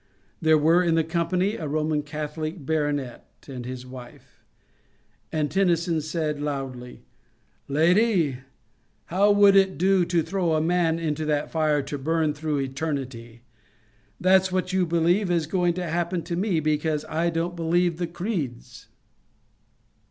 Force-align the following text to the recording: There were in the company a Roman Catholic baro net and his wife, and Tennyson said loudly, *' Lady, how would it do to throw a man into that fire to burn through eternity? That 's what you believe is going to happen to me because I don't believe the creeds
There 0.41 0.57
were 0.57 0.81
in 0.83 0.95
the 0.95 1.03
company 1.03 1.57
a 1.57 1.67
Roman 1.67 2.01
Catholic 2.01 2.65
baro 2.65 2.89
net 2.89 3.27
and 3.47 3.67
his 3.67 3.85
wife, 3.85 4.43
and 5.31 5.51
Tennyson 5.51 6.01
said 6.01 6.41
loudly, 6.41 7.03
*' 7.37 7.67
Lady, 7.81 8.39
how 9.13 9.31
would 9.31 9.55
it 9.55 9.77
do 9.77 10.03
to 10.05 10.23
throw 10.23 10.53
a 10.53 10.59
man 10.59 10.97
into 10.97 11.23
that 11.25 11.51
fire 11.51 11.83
to 11.83 11.99
burn 11.99 12.33
through 12.33 12.61
eternity? 12.61 13.41
That 14.19 14.45
's 14.45 14.51
what 14.51 14.73
you 14.73 14.87
believe 14.87 15.29
is 15.29 15.45
going 15.45 15.75
to 15.75 15.83
happen 15.87 16.23
to 16.23 16.35
me 16.35 16.59
because 16.59 17.05
I 17.05 17.29
don't 17.29 17.55
believe 17.55 17.97
the 17.97 18.07
creeds 18.07 18.87